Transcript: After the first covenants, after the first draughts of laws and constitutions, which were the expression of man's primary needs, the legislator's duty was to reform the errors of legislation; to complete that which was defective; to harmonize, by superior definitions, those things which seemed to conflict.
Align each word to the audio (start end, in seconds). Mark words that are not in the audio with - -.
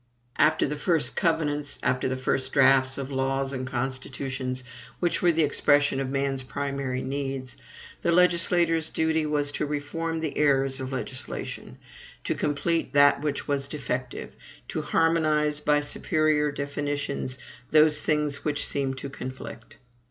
After 0.39 0.65
the 0.65 0.75
first 0.77 1.15
covenants, 1.15 1.77
after 1.83 2.09
the 2.09 2.17
first 2.17 2.51
draughts 2.53 2.97
of 2.97 3.11
laws 3.11 3.53
and 3.53 3.67
constitutions, 3.67 4.63
which 4.99 5.21
were 5.21 5.31
the 5.31 5.43
expression 5.43 5.99
of 5.99 6.09
man's 6.09 6.41
primary 6.41 7.03
needs, 7.03 7.55
the 8.01 8.11
legislator's 8.11 8.89
duty 8.89 9.27
was 9.27 9.51
to 9.51 9.65
reform 9.67 10.19
the 10.19 10.35
errors 10.39 10.79
of 10.79 10.91
legislation; 10.91 11.77
to 12.23 12.33
complete 12.33 12.93
that 12.93 13.21
which 13.21 13.47
was 13.47 13.67
defective; 13.67 14.35
to 14.69 14.81
harmonize, 14.81 15.59
by 15.59 15.81
superior 15.81 16.51
definitions, 16.51 17.37
those 17.69 18.01
things 18.01 18.43
which 18.43 18.65
seemed 18.65 18.97
to 18.97 19.07
conflict. 19.07 19.77